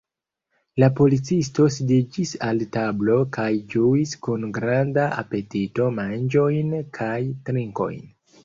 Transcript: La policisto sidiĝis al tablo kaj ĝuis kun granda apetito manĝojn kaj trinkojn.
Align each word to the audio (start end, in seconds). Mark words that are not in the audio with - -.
La 0.83 0.87
policisto 0.99 1.65
sidiĝis 1.75 2.31
al 2.47 2.63
tablo 2.79 3.19
kaj 3.37 3.47
ĝuis 3.75 4.15
kun 4.29 4.49
granda 4.57 5.07
apetito 5.25 5.91
manĝojn 6.01 6.77
kaj 7.01 7.15
trinkojn. 7.53 8.07